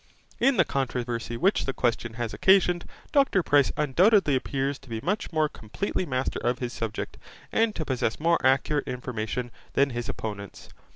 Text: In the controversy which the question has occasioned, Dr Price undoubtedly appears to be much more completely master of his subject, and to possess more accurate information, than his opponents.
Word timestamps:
In 0.39 0.57
the 0.57 0.65
controversy 0.65 1.37
which 1.37 1.65
the 1.65 1.73
question 1.75 2.15
has 2.15 2.33
occasioned, 2.33 2.85
Dr 3.11 3.43
Price 3.43 3.71
undoubtedly 3.77 4.35
appears 4.35 4.79
to 4.79 4.89
be 4.89 4.99
much 5.03 5.31
more 5.31 5.47
completely 5.47 6.07
master 6.07 6.39
of 6.39 6.57
his 6.57 6.73
subject, 6.73 7.19
and 7.51 7.75
to 7.75 7.85
possess 7.85 8.19
more 8.19 8.43
accurate 8.43 8.87
information, 8.87 9.51
than 9.73 9.91
his 9.91 10.09
opponents. 10.09 10.69